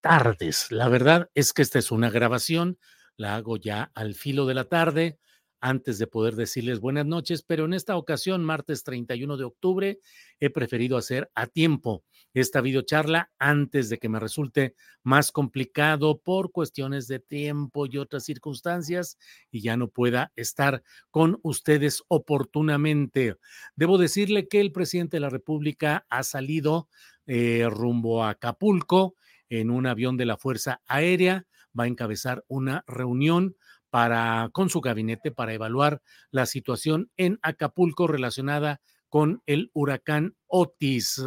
tardes. 0.00 0.70
La 0.70 0.88
verdad 0.88 1.30
es 1.34 1.52
que 1.52 1.62
esta 1.62 1.78
es 1.78 1.90
una 1.90 2.10
grabación, 2.10 2.78
la 3.16 3.36
hago 3.36 3.56
ya 3.56 3.90
al 3.94 4.14
filo 4.14 4.46
de 4.46 4.54
la 4.54 4.64
tarde, 4.64 5.18
antes 5.60 5.98
de 5.98 6.06
poder 6.06 6.36
decirles 6.36 6.80
buenas 6.80 7.06
noches, 7.06 7.42
pero 7.42 7.64
en 7.64 7.74
esta 7.74 7.96
ocasión, 7.96 8.44
martes 8.44 8.84
31 8.84 9.36
de 9.36 9.44
octubre, 9.44 9.98
he 10.38 10.50
preferido 10.50 10.96
hacer 10.96 11.30
a 11.34 11.46
tiempo 11.46 12.04
esta 12.32 12.60
videocharla 12.60 13.32
antes 13.38 13.88
de 13.88 13.98
que 13.98 14.08
me 14.08 14.20
resulte 14.20 14.74
más 15.02 15.32
complicado 15.32 16.20
por 16.20 16.52
cuestiones 16.52 17.08
de 17.08 17.18
tiempo 17.18 17.86
y 17.86 17.98
otras 17.98 18.24
circunstancias 18.24 19.18
y 19.50 19.62
ya 19.62 19.76
no 19.76 19.88
pueda 19.88 20.32
estar 20.36 20.82
con 21.10 21.40
ustedes 21.42 22.04
oportunamente. 22.06 23.34
Debo 23.74 23.98
decirle 23.98 24.46
que 24.46 24.60
el 24.60 24.70
presidente 24.70 25.16
de 25.16 25.22
la 25.22 25.30
República 25.30 26.06
ha 26.08 26.22
salido 26.22 26.88
eh, 27.26 27.66
rumbo 27.68 28.22
a 28.22 28.30
Acapulco 28.30 29.16
en 29.48 29.70
un 29.70 29.86
avión 29.86 30.16
de 30.16 30.26
la 30.26 30.36
Fuerza 30.36 30.80
Aérea, 30.86 31.46
va 31.78 31.84
a 31.84 31.88
encabezar 31.88 32.44
una 32.48 32.84
reunión 32.86 33.56
para 33.90 34.50
con 34.52 34.68
su 34.68 34.80
gabinete 34.80 35.30
para 35.30 35.54
evaluar 35.54 36.02
la 36.30 36.46
situación 36.46 37.10
en 37.16 37.38
Acapulco 37.42 38.06
relacionada 38.06 38.80
con 39.08 39.42
el 39.46 39.70
huracán 39.72 40.36
Otis. 40.46 41.22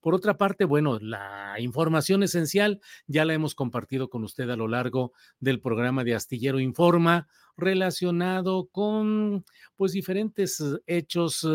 Por 0.00 0.14
otra 0.14 0.36
parte, 0.36 0.66
bueno, 0.66 0.98
la 1.00 1.54
información 1.58 2.22
esencial 2.22 2.80
ya 3.06 3.24
la 3.24 3.32
hemos 3.32 3.54
compartido 3.54 4.10
con 4.10 4.22
usted 4.22 4.50
a 4.50 4.56
lo 4.56 4.68
largo 4.68 5.12
del 5.40 5.60
programa 5.60 6.04
de 6.04 6.14
Astillero 6.14 6.60
Informa 6.60 7.26
relacionado 7.56 8.68
con 8.70 9.44
pues 9.76 9.92
diferentes 9.92 10.62
hechos 10.86 11.46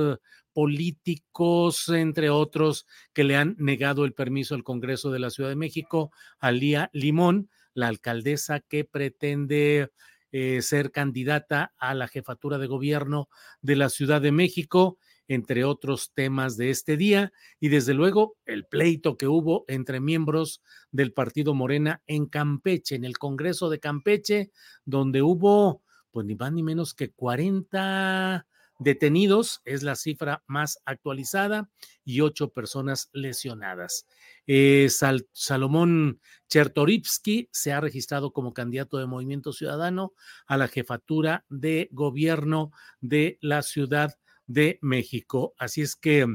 políticos, 0.54 1.90
entre 1.90 2.30
otros, 2.30 2.86
que 3.14 3.24
le 3.24 3.36
han 3.36 3.56
negado 3.60 4.06
el 4.06 4.14
permiso 4.14 4.56
al 4.56 4.64
Congreso 4.64 5.12
de 5.12 5.20
la 5.20 5.30
Ciudad 5.30 5.50
de 5.50 5.56
México 5.56 6.12
a 6.40 6.52
Lía 6.52 6.90
Limón, 6.94 7.50
la 7.74 7.88
alcaldesa 7.88 8.60
que 8.60 8.84
pretende 8.84 9.90
eh, 10.32 10.62
ser 10.62 10.92
candidata 10.92 11.74
a 11.78 11.96
la 11.96 12.08
jefatura 12.08 12.58
de 12.60 12.68
gobierno 12.68 13.30
de 13.62 13.76
la 13.76 13.90
Ciudad 13.90 14.22
de 14.22 14.32
México, 14.32 15.00
entre 15.28 15.64
otros 15.64 16.12
temas 16.14 16.58
de 16.58 16.70
este 16.70 16.98
día, 16.98 17.32
y 17.60 17.70
desde 17.70 17.94
luego 17.94 18.36
el 18.46 18.66
pleito 18.66 19.18
que 19.18 19.28
hubo 19.28 19.66
entre 19.68 20.00
miembros 20.00 20.62
del 20.92 21.14
partido 21.14 21.54
Morena 21.54 22.02
en 22.06 22.26
Campeche, 22.26 22.96
en 22.96 23.06
el 23.06 23.18
Congreso 23.18 23.70
de 23.70 23.80
Campeche, 23.80 24.52
donde 24.86 25.22
hubo, 25.22 25.84
pues 26.12 26.26
ni 26.26 26.36
más 26.36 26.52
ni 26.52 26.64
menos 26.64 26.94
que 26.94 27.12
40 27.12 28.46
detenidos, 28.80 29.62
es 29.66 29.84
la 29.84 29.96
cifra 29.96 30.44
más 30.48 30.82
actualizada, 30.86 31.70
y 32.04 32.22
ocho 32.22 32.52
personas 32.52 33.10
lesionadas. 33.14 34.08
Eh, 34.48 34.88
Salomón 35.34 36.20
Chertorivsky 36.48 37.50
se 37.52 37.72
ha 37.72 37.82
registrado 37.82 38.32
como 38.32 38.54
candidato 38.54 38.98
de 38.98 39.06
Movimiento 39.06 39.54
Ciudadano 39.54 40.14
a 40.48 40.58
la 40.58 40.68
jefatura 40.68 41.46
de 41.50 41.90
gobierno 41.92 42.72
de 43.00 43.38
la 43.42 43.62
Ciudad 43.62 44.18
de 44.48 44.80
México. 44.82 45.54
Así 45.60 45.82
es 45.82 45.96
que, 45.96 46.26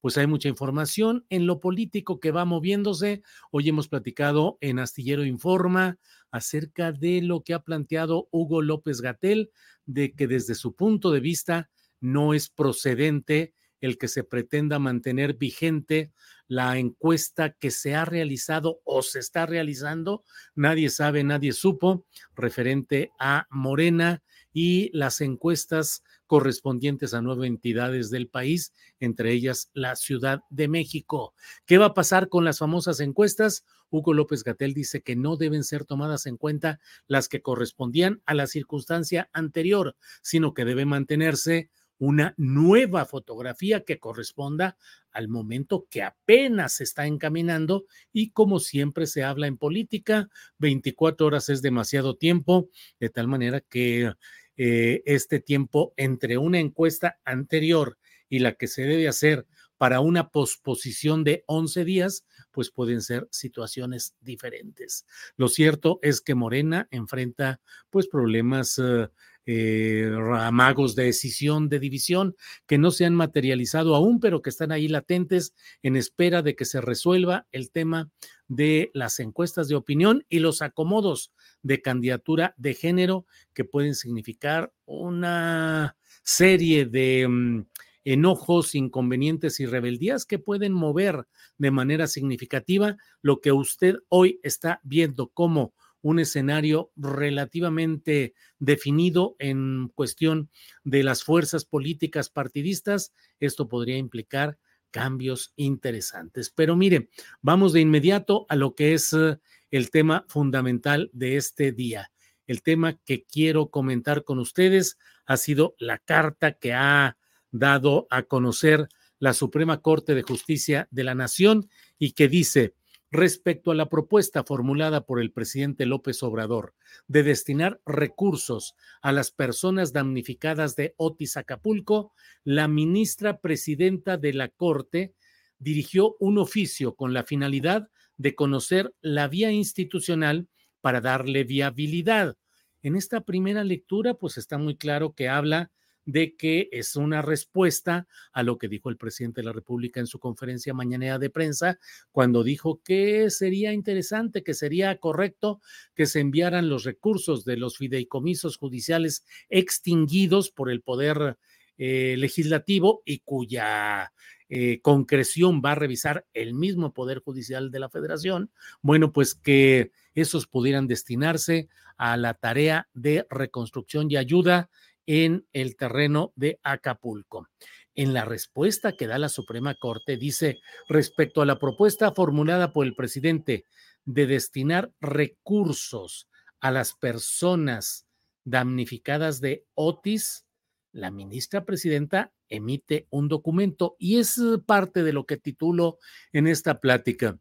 pues 0.00 0.18
hay 0.18 0.26
mucha 0.26 0.48
información 0.48 1.24
en 1.30 1.46
lo 1.46 1.60
político 1.60 2.20
que 2.20 2.32
va 2.32 2.44
moviéndose. 2.44 3.22
Hoy 3.50 3.68
hemos 3.70 3.88
platicado 3.88 4.58
en 4.60 4.78
Astillero 4.78 5.24
Informa 5.24 5.96
acerca 6.30 6.92
de 6.92 7.22
lo 7.22 7.42
que 7.42 7.54
ha 7.54 7.60
planteado 7.60 8.28
Hugo 8.30 8.60
López 8.60 9.00
Gatel, 9.00 9.50
de 9.86 10.12
que 10.14 10.26
desde 10.26 10.54
su 10.54 10.74
punto 10.74 11.10
de 11.10 11.20
vista 11.20 11.70
no 12.04 12.34
es 12.34 12.50
procedente 12.50 13.54
el 13.80 13.96
que 13.96 14.08
se 14.08 14.24
pretenda 14.24 14.78
mantener 14.78 15.34
vigente 15.34 16.12
la 16.46 16.76
encuesta 16.76 17.54
que 17.54 17.70
se 17.70 17.94
ha 17.94 18.04
realizado 18.04 18.82
o 18.84 19.00
se 19.00 19.20
está 19.20 19.46
realizando, 19.46 20.22
nadie 20.54 20.90
sabe, 20.90 21.24
nadie 21.24 21.52
supo, 21.52 22.06
referente 22.34 23.10
a 23.18 23.46
Morena 23.48 24.22
y 24.52 24.90
las 24.92 25.22
encuestas 25.22 26.02
correspondientes 26.26 27.14
a 27.14 27.22
nueve 27.22 27.46
entidades 27.46 28.10
del 28.10 28.28
país, 28.28 28.74
entre 29.00 29.32
ellas 29.32 29.70
la 29.72 29.96
Ciudad 29.96 30.40
de 30.50 30.68
México. 30.68 31.34
¿Qué 31.64 31.78
va 31.78 31.86
a 31.86 31.94
pasar 31.94 32.28
con 32.28 32.44
las 32.44 32.58
famosas 32.58 33.00
encuestas? 33.00 33.64
Hugo 33.88 34.12
López 34.12 34.44
Gatel 34.44 34.74
dice 34.74 35.00
que 35.02 35.16
no 35.16 35.36
deben 35.36 35.64
ser 35.64 35.86
tomadas 35.86 36.26
en 36.26 36.36
cuenta 36.36 36.80
las 37.06 37.28
que 37.28 37.40
correspondían 37.40 38.22
a 38.26 38.34
la 38.34 38.46
circunstancia 38.46 39.30
anterior, 39.32 39.96
sino 40.20 40.52
que 40.52 40.64
debe 40.64 40.84
mantenerse 40.84 41.70
una 41.98 42.34
nueva 42.36 43.04
fotografía 43.06 43.84
que 43.84 43.98
corresponda 43.98 44.76
al 45.10 45.28
momento 45.28 45.86
que 45.88 46.02
apenas 46.02 46.74
se 46.74 46.84
está 46.84 47.06
encaminando 47.06 47.86
y 48.12 48.30
como 48.30 48.58
siempre 48.58 49.06
se 49.06 49.22
habla 49.22 49.46
en 49.46 49.56
política, 49.56 50.28
24 50.58 51.26
horas 51.26 51.48
es 51.48 51.62
demasiado 51.62 52.16
tiempo, 52.16 52.68
de 52.98 53.10
tal 53.10 53.28
manera 53.28 53.60
que 53.60 54.12
eh, 54.56 55.02
este 55.06 55.40
tiempo 55.40 55.94
entre 55.96 56.38
una 56.38 56.58
encuesta 56.58 57.18
anterior 57.24 57.98
y 58.28 58.40
la 58.40 58.54
que 58.54 58.66
se 58.66 58.82
debe 58.82 59.08
hacer 59.08 59.46
para 59.76 60.00
una 60.00 60.30
posposición 60.30 61.24
de 61.24 61.44
11 61.46 61.84
días, 61.84 62.24
pues 62.52 62.70
pueden 62.70 63.02
ser 63.02 63.28
situaciones 63.30 64.14
diferentes. 64.20 65.04
Lo 65.36 65.48
cierto 65.48 65.98
es 66.02 66.20
que 66.20 66.34
Morena 66.34 66.88
enfrenta 66.90 67.60
pues 67.90 68.06
problemas 68.06 68.78
eh, 68.78 69.08
eh, 69.46 70.08
ramagos 70.10 70.94
de 70.94 71.04
decisión, 71.04 71.68
de 71.68 71.78
división, 71.78 72.34
que 72.66 72.78
no 72.78 72.90
se 72.90 73.04
han 73.04 73.14
materializado 73.14 73.94
aún, 73.94 74.20
pero 74.20 74.42
que 74.42 74.50
están 74.50 74.72
ahí 74.72 74.88
latentes 74.88 75.54
en 75.82 75.96
espera 75.96 76.42
de 76.42 76.56
que 76.56 76.64
se 76.64 76.80
resuelva 76.80 77.46
el 77.52 77.70
tema 77.70 78.10
de 78.48 78.90
las 78.94 79.20
encuestas 79.20 79.68
de 79.68 79.74
opinión 79.74 80.24
y 80.28 80.38
los 80.38 80.62
acomodos 80.62 81.32
de 81.62 81.82
candidatura 81.82 82.54
de 82.56 82.74
género 82.74 83.26
que 83.52 83.64
pueden 83.64 83.94
significar 83.94 84.72
una 84.84 85.96
serie 86.22 86.86
de 86.86 87.26
mm, 87.28 87.66
enojos, 88.04 88.74
inconvenientes 88.74 89.60
y 89.60 89.66
rebeldías 89.66 90.26
que 90.26 90.38
pueden 90.38 90.72
mover 90.72 91.26
de 91.58 91.70
manera 91.70 92.06
significativa 92.06 92.96
lo 93.22 93.40
que 93.40 93.52
usted 93.52 93.96
hoy 94.08 94.40
está 94.42 94.80
viendo 94.84 95.28
como 95.28 95.74
un 96.04 96.18
escenario 96.18 96.92
relativamente 96.96 98.34
definido 98.58 99.36
en 99.38 99.90
cuestión 99.94 100.50
de 100.84 101.02
las 101.02 101.24
fuerzas 101.24 101.64
políticas 101.64 102.28
partidistas, 102.28 103.14
esto 103.40 103.68
podría 103.68 103.96
implicar 103.96 104.58
cambios 104.90 105.54
interesantes. 105.56 106.50
Pero 106.50 106.76
mire, 106.76 107.08
vamos 107.40 107.72
de 107.72 107.80
inmediato 107.80 108.44
a 108.50 108.56
lo 108.56 108.74
que 108.74 108.92
es 108.92 109.14
eh, 109.14 109.38
el 109.70 109.90
tema 109.90 110.26
fundamental 110.28 111.08
de 111.14 111.38
este 111.38 111.72
día. 111.72 112.12
El 112.46 112.62
tema 112.62 113.00
que 113.06 113.24
quiero 113.24 113.70
comentar 113.70 114.24
con 114.24 114.38
ustedes 114.38 114.98
ha 115.24 115.38
sido 115.38 115.74
la 115.78 115.96
carta 115.96 116.52
que 116.52 116.74
ha 116.74 117.16
dado 117.50 118.06
a 118.10 118.24
conocer 118.24 118.88
la 119.18 119.32
Suprema 119.32 119.80
Corte 119.80 120.14
de 120.14 120.22
Justicia 120.22 120.86
de 120.90 121.04
la 121.04 121.14
Nación 121.14 121.70
y 121.98 122.12
que 122.12 122.28
dice, 122.28 122.74
respecto 123.14 123.70
a 123.70 123.76
la 123.76 123.88
propuesta 123.88 124.42
formulada 124.42 125.06
por 125.06 125.20
el 125.20 125.30
presidente 125.30 125.86
López 125.86 126.20
Obrador 126.24 126.74
de 127.06 127.22
destinar 127.22 127.80
recursos 127.86 128.74
a 129.02 129.12
las 129.12 129.30
personas 129.30 129.92
damnificadas 129.92 130.74
de 130.74 130.94
Otis 130.96 131.36
Acapulco, 131.36 132.12
la 132.42 132.66
ministra 132.66 133.38
presidenta 133.38 134.16
de 134.16 134.32
la 134.32 134.48
Corte 134.48 135.14
dirigió 135.60 136.16
un 136.18 136.38
oficio 136.38 136.96
con 136.96 137.14
la 137.14 137.22
finalidad 137.22 137.88
de 138.16 138.34
conocer 138.34 138.92
la 139.00 139.28
vía 139.28 139.52
institucional 139.52 140.48
para 140.80 141.00
darle 141.00 141.44
viabilidad. 141.44 142.36
En 142.82 142.96
esta 142.96 143.20
primera 143.20 143.62
lectura, 143.62 144.14
pues 144.14 144.38
está 144.38 144.58
muy 144.58 144.76
claro 144.76 145.14
que 145.14 145.28
habla 145.28 145.70
de 146.04 146.36
que 146.36 146.68
es 146.72 146.96
una 146.96 147.22
respuesta 147.22 148.06
a 148.32 148.42
lo 148.42 148.58
que 148.58 148.68
dijo 148.68 148.90
el 148.90 148.96
presidente 148.96 149.40
de 149.40 149.46
la 149.46 149.52
República 149.52 150.00
en 150.00 150.06
su 150.06 150.18
conferencia 150.18 150.74
mañanera 150.74 151.18
de 151.18 151.30
prensa, 151.30 151.78
cuando 152.12 152.42
dijo 152.42 152.80
que 152.82 153.30
sería 153.30 153.72
interesante, 153.72 154.42
que 154.42 154.54
sería 154.54 154.96
correcto 154.98 155.60
que 155.94 156.06
se 156.06 156.20
enviaran 156.20 156.68
los 156.68 156.84
recursos 156.84 157.44
de 157.44 157.56
los 157.56 157.78
fideicomisos 157.78 158.56
judiciales 158.56 159.24
extinguidos 159.48 160.50
por 160.50 160.70
el 160.70 160.82
poder 160.82 161.38
eh, 161.76 162.14
legislativo 162.18 163.02
y 163.04 163.18
cuya 163.20 164.12
eh, 164.48 164.80
concreción 164.82 165.60
va 165.64 165.72
a 165.72 165.74
revisar 165.74 166.26
el 166.32 166.54
mismo 166.54 166.92
Poder 166.92 167.18
Judicial 167.18 167.72
de 167.72 167.80
la 167.80 167.88
Federación, 167.88 168.52
bueno, 168.82 169.10
pues 169.10 169.34
que 169.34 169.90
esos 170.14 170.46
pudieran 170.46 170.86
destinarse 170.86 171.68
a 171.96 172.16
la 172.16 172.34
tarea 172.34 172.88
de 172.94 173.26
reconstrucción 173.30 174.08
y 174.10 174.16
ayuda 174.16 174.70
en 175.06 175.46
el 175.52 175.76
terreno 175.76 176.32
de 176.36 176.60
Acapulco. 176.62 177.48
En 177.94 178.12
la 178.12 178.24
respuesta 178.24 178.96
que 178.96 179.06
da 179.06 179.18
la 179.18 179.28
Suprema 179.28 179.74
Corte 179.74 180.16
dice, 180.16 180.58
respecto 180.88 181.42
a 181.42 181.46
la 181.46 181.58
propuesta 181.58 182.12
formulada 182.12 182.72
por 182.72 182.86
el 182.86 182.94
presidente 182.94 183.66
de 184.04 184.26
destinar 184.26 184.92
recursos 185.00 186.28
a 186.60 186.70
las 186.70 186.94
personas 186.94 188.06
damnificadas 188.44 189.40
de 189.40 189.64
Otis, 189.74 190.46
la 190.92 191.10
ministra 191.10 191.64
presidenta 191.64 192.32
emite 192.48 193.06
un 193.10 193.28
documento 193.28 193.96
y 193.98 194.18
es 194.18 194.40
parte 194.66 195.02
de 195.02 195.12
lo 195.12 195.26
que 195.26 195.36
titulo 195.36 195.98
en 196.32 196.46
esta 196.46 196.80
plática. 196.80 197.38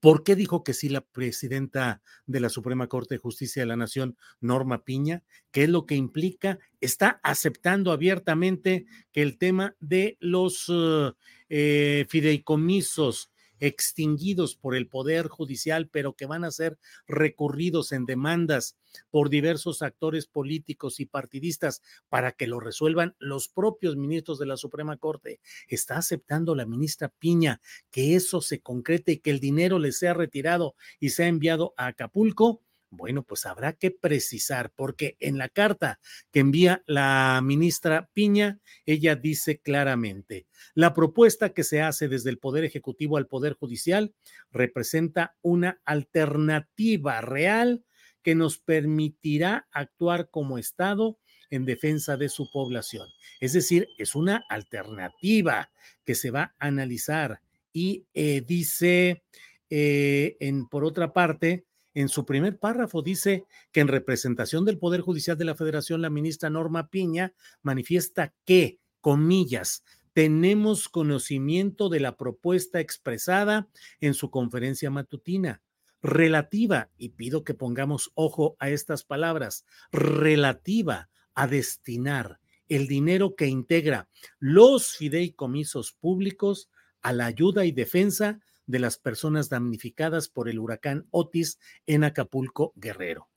¿Por 0.00 0.22
qué 0.24 0.36
dijo 0.36 0.64
que 0.64 0.74
sí 0.74 0.88
la 0.88 1.00
presidenta 1.00 2.02
de 2.26 2.40
la 2.40 2.48
Suprema 2.48 2.86
Corte 2.86 3.14
de 3.14 3.20
Justicia 3.20 3.62
de 3.62 3.66
la 3.66 3.76
Nación, 3.76 4.16
Norma 4.40 4.84
Piña? 4.84 5.22
¿Qué 5.50 5.64
es 5.64 5.68
lo 5.68 5.86
que 5.86 5.96
implica? 5.96 6.58
Está 6.80 7.20
aceptando 7.22 7.92
abiertamente 7.92 8.86
que 9.12 9.22
el 9.22 9.38
tema 9.38 9.74
de 9.80 10.16
los 10.20 10.68
uh, 10.68 11.14
eh, 11.48 12.06
fideicomisos 12.08 13.31
extinguidos 13.62 14.56
por 14.56 14.74
el 14.74 14.88
Poder 14.88 15.28
Judicial, 15.28 15.88
pero 15.88 16.14
que 16.14 16.26
van 16.26 16.44
a 16.44 16.50
ser 16.50 16.78
recurridos 17.06 17.92
en 17.92 18.06
demandas 18.06 18.76
por 19.08 19.30
diversos 19.30 19.82
actores 19.82 20.26
políticos 20.26 20.98
y 20.98 21.06
partidistas 21.06 21.80
para 22.08 22.32
que 22.32 22.48
lo 22.48 22.58
resuelvan 22.58 23.14
los 23.20 23.48
propios 23.48 23.96
ministros 23.96 24.40
de 24.40 24.46
la 24.46 24.56
Suprema 24.56 24.96
Corte. 24.96 25.40
Está 25.68 25.96
aceptando 25.96 26.56
la 26.56 26.66
ministra 26.66 27.08
Piña 27.08 27.60
que 27.92 28.16
eso 28.16 28.40
se 28.40 28.60
concrete 28.60 29.12
y 29.12 29.18
que 29.18 29.30
el 29.30 29.38
dinero 29.38 29.78
le 29.78 29.92
sea 29.92 30.12
retirado 30.12 30.74
y 30.98 31.10
sea 31.10 31.28
enviado 31.28 31.72
a 31.76 31.86
Acapulco. 31.86 32.62
Bueno, 32.94 33.22
pues 33.22 33.46
habrá 33.46 33.72
que 33.72 33.90
precisar, 33.90 34.70
porque 34.76 35.16
en 35.18 35.38
la 35.38 35.48
carta 35.48 35.98
que 36.30 36.40
envía 36.40 36.82
la 36.86 37.40
ministra 37.42 38.10
Piña, 38.12 38.60
ella 38.84 39.16
dice 39.16 39.60
claramente, 39.60 40.46
la 40.74 40.92
propuesta 40.92 41.54
que 41.54 41.64
se 41.64 41.80
hace 41.80 42.08
desde 42.08 42.28
el 42.28 42.38
Poder 42.38 42.64
Ejecutivo 42.64 43.16
al 43.16 43.28
Poder 43.28 43.54
Judicial 43.54 44.12
representa 44.50 45.34
una 45.40 45.80
alternativa 45.86 47.22
real 47.22 47.82
que 48.22 48.34
nos 48.34 48.58
permitirá 48.58 49.66
actuar 49.72 50.28
como 50.28 50.58
Estado 50.58 51.18
en 51.48 51.64
defensa 51.64 52.18
de 52.18 52.28
su 52.28 52.50
población. 52.50 53.08
Es 53.40 53.54
decir, 53.54 53.88
es 53.96 54.14
una 54.14 54.44
alternativa 54.50 55.70
que 56.04 56.14
se 56.14 56.30
va 56.30 56.54
a 56.58 56.66
analizar 56.66 57.40
y 57.72 58.04
eh, 58.12 58.42
dice, 58.46 59.24
eh, 59.70 60.36
en, 60.40 60.66
por 60.68 60.84
otra 60.84 61.14
parte, 61.14 61.64
en 61.94 62.08
su 62.08 62.24
primer 62.24 62.58
párrafo 62.58 63.02
dice 63.02 63.44
que 63.70 63.80
en 63.80 63.88
representación 63.88 64.64
del 64.64 64.78
Poder 64.78 65.00
Judicial 65.00 65.36
de 65.36 65.44
la 65.44 65.54
Federación, 65.54 66.02
la 66.02 66.10
ministra 66.10 66.50
Norma 66.50 66.88
Piña 66.88 67.34
manifiesta 67.62 68.34
que, 68.44 68.78
comillas, 69.00 69.84
tenemos 70.12 70.88
conocimiento 70.88 71.88
de 71.88 72.00
la 72.00 72.16
propuesta 72.16 72.80
expresada 72.80 73.68
en 74.00 74.14
su 74.14 74.30
conferencia 74.30 74.90
matutina 74.90 75.62
relativa, 76.02 76.90
y 76.98 77.10
pido 77.10 77.44
que 77.44 77.54
pongamos 77.54 78.10
ojo 78.14 78.56
a 78.58 78.70
estas 78.70 79.04
palabras, 79.04 79.64
relativa 79.92 81.08
a 81.34 81.46
destinar 81.46 82.40
el 82.68 82.88
dinero 82.88 83.36
que 83.36 83.46
integra 83.46 84.08
los 84.38 84.96
fideicomisos 84.96 85.92
públicos 85.92 86.70
a 87.02 87.12
la 87.12 87.26
ayuda 87.26 87.64
y 87.64 87.72
defensa 87.72 88.40
de 88.66 88.78
las 88.78 88.98
personas 88.98 89.48
damnificadas 89.48 90.28
por 90.28 90.48
el 90.48 90.58
huracán 90.58 91.06
Otis 91.10 91.58
en 91.86 92.04
Acapulco, 92.04 92.72
Guerrero. 92.76 93.28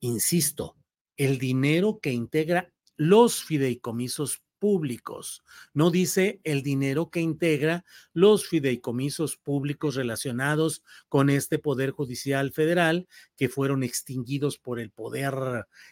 Insisto, 0.00 0.76
el 1.16 1.38
dinero 1.38 1.98
que 2.00 2.12
integra 2.12 2.72
los 2.96 3.44
fideicomisos 3.44 4.42
públicos. 4.58 5.44
No 5.72 5.90
dice 5.90 6.40
el 6.44 6.62
dinero 6.62 7.10
que 7.10 7.20
integra 7.20 7.84
los 8.12 8.46
fideicomisos 8.46 9.36
públicos 9.36 9.94
relacionados 9.94 10.82
con 11.08 11.30
este 11.30 11.58
Poder 11.58 11.92
Judicial 11.92 12.52
Federal 12.52 13.08
que 13.36 13.48
fueron 13.48 13.82
extinguidos 13.82 14.58
por 14.58 14.80
el 14.80 14.90
Poder 14.90 15.34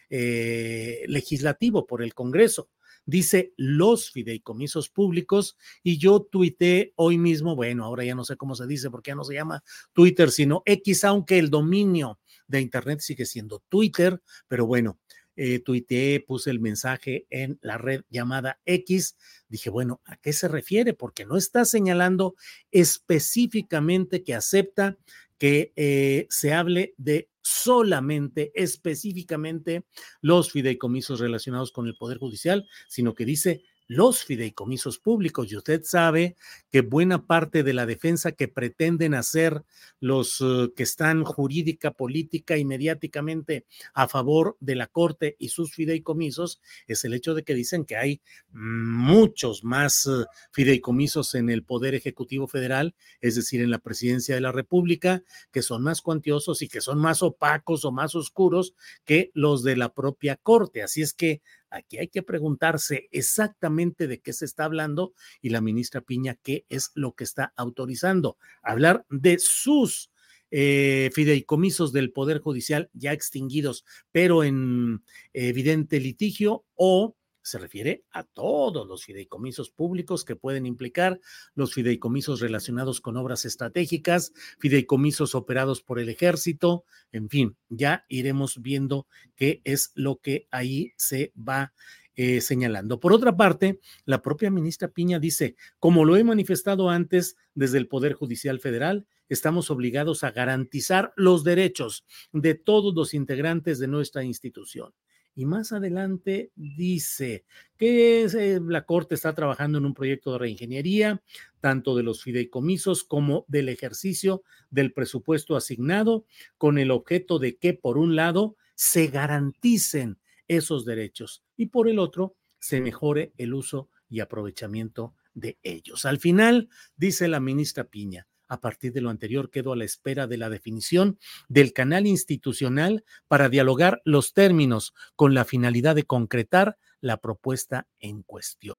eh, 0.09 1.03
Legislativo, 1.07 1.87
por 1.87 2.01
el 2.01 2.13
Congreso 2.13 2.69
dice 3.07 3.53
los 3.57 4.11
fideicomisos 4.11 4.89
públicos 4.89 5.57
y 5.81 5.97
yo 5.97 6.21
tuité 6.21 6.93
hoy 6.95 7.17
mismo, 7.17 7.55
bueno, 7.55 7.85
ahora 7.85 8.03
ya 8.03 8.13
no 8.13 8.23
sé 8.23 8.35
cómo 8.35 8.53
se 8.53 8.67
dice 8.67 8.91
porque 8.91 9.11
ya 9.11 9.15
no 9.15 9.23
se 9.23 9.33
llama 9.33 9.63
Twitter, 9.93 10.29
sino 10.29 10.61
X, 10.65 11.03
aunque 11.05 11.39
el 11.39 11.49
dominio 11.49 12.19
de 12.47 12.61
Internet 12.61 12.99
sigue 12.99 13.25
siendo 13.25 13.63
Twitter, 13.69 14.21
pero 14.47 14.67
bueno, 14.67 14.99
eh, 15.39 15.59
tuiteé, 15.59 16.19
puse 16.19 16.49
el 16.49 16.59
mensaje 16.59 17.27
en 17.29 17.59
la 17.61 17.77
red 17.77 18.01
llamada 18.09 18.59
X. 18.65 19.15
Dije, 19.47 19.69
bueno, 19.69 20.01
¿a 20.05 20.17
qué 20.17 20.33
se 20.33 20.47
refiere? 20.47 20.93
Porque 20.93 21.25
no 21.25 21.37
está 21.37 21.63
señalando 21.63 22.35
específicamente 22.71 24.23
que 24.23 24.33
acepta 24.33 24.97
que 25.37 25.73
eh, 25.75 26.25
se 26.31 26.53
hable 26.53 26.95
de 26.97 27.29
solamente, 27.47 28.51
específicamente, 28.55 29.85
los 30.21 30.51
fideicomisos 30.51 31.19
relacionados 31.19 31.71
con 31.71 31.87
el 31.87 31.95
Poder 31.95 32.17
Judicial, 32.17 32.67
sino 32.89 33.15
que 33.15 33.25
dice 33.25 33.63
los 33.87 34.23
fideicomisos 34.23 34.99
públicos. 34.99 35.51
Y 35.51 35.57
usted 35.57 35.83
sabe 35.83 36.35
que 36.71 36.81
buena 36.81 37.25
parte 37.25 37.63
de 37.63 37.73
la 37.73 37.85
defensa 37.85 38.33
que 38.33 38.47
pretenden 38.47 39.13
hacer 39.13 39.63
los 39.99 40.41
eh, 40.41 40.69
que 40.75 40.83
están 40.83 41.23
jurídica, 41.23 41.91
política 41.91 42.57
y 42.57 42.65
mediáticamente 42.65 43.65
a 43.93 44.07
favor 44.07 44.57
de 44.59 44.75
la 44.75 44.87
Corte 44.87 45.35
y 45.39 45.49
sus 45.49 45.73
fideicomisos 45.73 46.61
es 46.87 47.03
el 47.05 47.13
hecho 47.13 47.33
de 47.33 47.43
que 47.43 47.53
dicen 47.53 47.85
que 47.85 47.95
hay 47.95 48.21
muchos 48.51 49.63
más 49.63 50.05
eh, 50.05 50.25
fideicomisos 50.51 51.35
en 51.35 51.49
el 51.49 51.63
Poder 51.63 51.95
Ejecutivo 51.95 52.47
Federal, 52.47 52.95
es 53.21 53.35
decir, 53.35 53.61
en 53.61 53.71
la 53.71 53.79
Presidencia 53.79 54.35
de 54.35 54.41
la 54.41 54.51
República, 54.51 55.23
que 55.51 55.61
son 55.61 55.83
más 55.83 56.01
cuantiosos 56.01 56.61
y 56.61 56.67
que 56.67 56.81
son 56.81 56.99
más 56.99 57.23
opacos 57.23 57.85
o 57.85 57.91
más 57.91 58.15
oscuros 58.15 58.73
que 59.05 59.31
los 59.33 59.63
de 59.63 59.77
la 59.77 59.93
propia 59.93 60.35
Corte. 60.35 60.83
Así 60.83 61.01
es 61.01 61.13
que 61.13 61.41
Aquí 61.69 61.97
hay 61.97 62.07
que 62.07 62.23
preguntarse 62.23 63.09
exactamente 63.11 64.07
de 64.07 64.19
qué 64.19 64.33
se 64.33 64.45
está 64.45 64.65
hablando 64.65 65.13
y 65.41 65.49
la 65.49 65.61
ministra 65.61 66.01
Piña 66.01 66.37
qué 66.41 66.65
es 66.69 66.91
lo 66.95 67.13
que 67.13 67.23
está 67.23 67.53
autorizando. 67.57 68.37
Hablar 68.61 69.05
de 69.09 69.37
sus 69.39 70.11
eh, 70.49 71.09
fideicomisos 71.13 71.91
del 71.91 72.13
Poder 72.13 72.39
Judicial 72.39 72.89
ya 72.93 73.11
extinguidos, 73.11 73.83
pero 74.13 74.45
en 74.45 75.03
evidente 75.33 75.99
litigio 75.99 76.63
o 76.73 77.16
se 77.47 77.57
refiere 77.59 78.03
a 78.11 78.23
todos 78.23 78.85
los 78.85 79.05
fideicomisos 79.05 79.69
públicos 79.69 80.25
que 80.25 80.35
pueden 80.35 80.65
implicar 80.65 81.19
los 81.55 81.73
fideicomisos 81.73 82.41
relacionados 82.41 82.99
con 82.99 83.15
obras 83.15 83.45
estratégicas, 83.45 84.33
fideicomisos 84.59 85.33
operados 85.33 85.81
por 85.81 85.99
el 85.99 86.09
ejército, 86.09 86.83
en 87.11 87.29
fin, 87.29 87.57
ya 87.69 88.05
iremos 88.09 88.61
viendo 88.61 89.07
qué 89.35 89.61
es 89.63 89.91
lo 89.95 90.17
que 90.17 90.47
ahí 90.51 90.91
se 90.97 91.31
va 91.37 91.73
eh, 92.15 92.41
señalando. 92.41 92.99
Por 92.99 93.13
otra 93.13 93.37
parte, 93.37 93.79
la 94.03 94.21
propia 94.21 94.51
ministra 94.51 94.89
Piña 94.89 95.19
dice, 95.19 95.55
como 95.79 96.03
lo 96.03 96.17
he 96.17 96.23
manifestado 96.23 96.89
antes 96.89 97.37
desde 97.53 97.77
el 97.77 97.87
Poder 97.87 98.13
Judicial 98.13 98.59
Federal, 98.59 99.07
estamos 99.29 99.71
obligados 99.71 100.23
a 100.23 100.31
garantizar 100.31 101.13
los 101.15 101.43
derechos 101.43 102.05
de 102.33 102.55
todos 102.55 102.93
los 102.93 103.13
integrantes 103.13 103.79
de 103.79 103.87
nuestra 103.87 104.23
institución 104.23 104.93
y 105.37 105.45
más 105.45 105.71
adelante 105.71 106.51
dice 106.55 107.45
que 107.77 108.23
eh, 108.23 108.59
la 108.59 108.87
Corte 108.87 109.13
está 109.13 109.35
trabajando 109.35 109.77
en 109.77 109.85
un 109.85 109.93
proyecto 109.93 110.31
de 110.31 110.39
reingeniería, 110.39 111.21
tanto 111.61 111.95
de 111.95 112.01
los 112.01 112.23
fideicomisos 112.23 113.03
como 113.03 113.45
del 113.47 113.69
ejercicio 113.69 114.41
del 114.71 114.93
presupuesto 114.93 115.55
asignado, 115.55 116.25
con 116.57 116.79
el 116.79 116.89
objeto 116.89 117.37
de 117.37 117.55
que, 117.55 117.75
por 117.75 117.99
un 117.99 118.15
lado, 118.15 118.55
se 118.73 119.07
garanticen 119.07 120.17
esos 120.47 120.85
derechos 120.85 121.43
y 121.55 121.67
por 121.67 121.87
el 121.87 121.99
otro, 121.99 122.35
se 122.57 122.81
mejore 122.81 123.31
el 123.37 123.53
uso 123.53 123.91
y 124.09 124.21
aprovechamiento 124.21 125.13
de 125.35 125.59
ellos. 125.61 126.05
Al 126.05 126.17
final, 126.17 126.67
dice 126.95 127.27
la 127.27 127.39
ministra 127.39 127.83
Piña, 127.83 128.25
a 128.47 128.59
partir 128.59 128.93
de 128.93 129.01
lo 129.01 129.09
anterior, 129.09 129.49
quedo 129.49 129.73
a 129.73 129.75
la 129.75 129.85
espera 129.85 130.27
de 130.27 130.37
la 130.37 130.49
definición 130.49 131.19
del 131.47 131.73
canal 131.73 132.07
institucional 132.07 133.03
para 133.27 133.49
dialogar 133.49 134.01
los 134.05 134.33
términos 134.33 134.93
con 135.15 135.33
la 135.33 135.45
finalidad 135.45 135.95
de 135.95 136.03
concretar 136.03 136.77
la 137.01 137.17
propuesta 137.17 137.87
en 137.99 138.23
cuestión. 138.23 138.75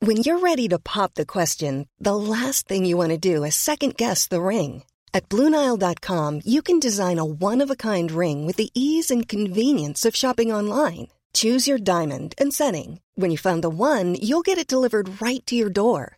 When 0.00 0.18
you're 0.18 0.38
ready 0.38 0.68
to 0.68 0.78
pop 0.78 1.14
the 1.14 1.26
question, 1.26 1.88
the 1.98 2.14
last 2.14 2.68
thing 2.68 2.84
you 2.84 2.96
want 2.96 3.10
to 3.10 3.18
do 3.18 3.42
is 3.42 3.56
second 3.56 3.96
guess 3.96 4.28
the 4.28 4.40
ring. 4.40 4.84
At 5.12 5.28
Bluenile.com, 5.28 6.42
you 6.44 6.62
can 6.62 6.78
design 6.78 7.18
a 7.18 7.24
one 7.24 7.60
of 7.60 7.70
a 7.70 7.74
kind 7.74 8.12
ring 8.12 8.46
with 8.46 8.56
the 8.56 8.70
ease 8.74 9.10
and 9.10 9.26
convenience 9.26 10.06
of 10.06 10.14
shopping 10.14 10.52
online. 10.52 11.08
Choose 11.32 11.66
your 11.66 11.78
diamond 11.78 12.34
and 12.38 12.54
setting. 12.54 13.00
When 13.16 13.32
you 13.32 13.38
find 13.38 13.62
the 13.62 13.68
one, 13.68 14.14
you'll 14.14 14.42
get 14.42 14.58
it 14.58 14.68
delivered 14.70 15.20
right 15.20 15.44
to 15.46 15.56
your 15.56 15.70
door. 15.70 16.17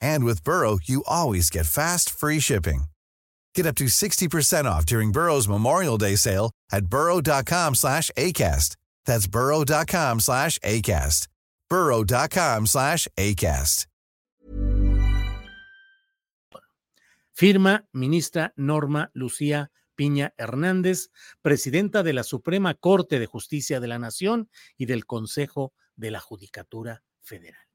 And 0.00 0.24
with 0.24 0.44
Burrow, 0.44 0.78
you 0.82 1.04
always 1.06 1.50
get 1.50 1.66
fast, 1.66 2.10
free 2.10 2.40
shipping. 2.40 2.84
Get 3.54 3.66
up 3.66 3.76
to 3.76 3.86
60% 3.86 4.66
off 4.66 4.86
during 4.86 5.12
Burrow's 5.12 5.48
Memorial 5.48 5.98
Day 5.98 6.16
sale 6.16 6.50
at 6.70 6.86
burrow.com 6.86 7.74
slash 7.74 8.10
ACAST. 8.16 8.76
That's 9.04 9.26
burrow.com 9.26 10.20
slash 10.20 10.58
ACAST. 10.60 11.28
burrow.com 11.68 12.66
slash 12.66 13.08
ACAST. 13.16 13.86
Firma 17.38 17.86
ministra 17.92 18.52
Norma 18.56 19.12
Lucía 19.14 19.70
Piña 19.94 20.34
Hernández, 20.38 21.10
presidenta 21.40 22.02
de 22.02 22.12
la 22.12 22.24
Suprema 22.24 22.74
Corte 22.74 23.20
de 23.20 23.26
Justicia 23.26 23.78
de 23.78 23.86
la 23.86 24.00
Nación 24.00 24.50
y 24.76 24.86
del 24.86 25.06
Consejo 25.06 25.72
de 25.94 26.10
la 26.10 26.18
Judicatura 26.18 27.04
Federal. 27.22 27.67